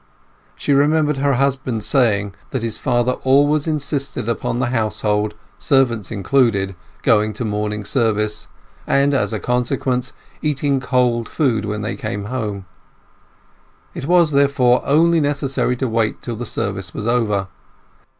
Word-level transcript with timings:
She 0.55 0.73
remembered 0.73 1.17
her 1.17 1.33
husband 1.33 1.83
saying 1.83 2.33
that 2.49 2.63
his 2.63 2.79
father 2.79 3.11
always 3.23 3.67
insisted 3.67 4.27
upon 4.27 4.57
the 4.57 4.71
household, 4.73 5.35
servants 5.59 6.09
included, 6.09 6.73
going 7.03 7.33
to 7.33 7.45
morning 7.45 7.85
service, 7.85 8.47
and, 8.87 9.13
as 9.13 9.31
a 9.31 9.39
consequence, 9.39 10.13
eating 10.41 10.79
cold 10.79 11.29
food 11.29 11.65
when 11.65 11.83
they 11.83 11.95
came 11.95 12.25
home. 12.33 12.65
It 13.93 14.05
was, 14.05 14.31
therefore, 14.31 14.81
only 14.87 15.21
necessary 15.21 15.75
to 15.75 15.87
wait 15.87 16.23
till 16.23 16.35
the 16.35 16.47
service 16.47 16.95
was 16.95 17.05
over. 17.05 17.47